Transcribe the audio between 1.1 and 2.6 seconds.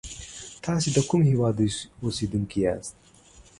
هیواد اوسیدونکی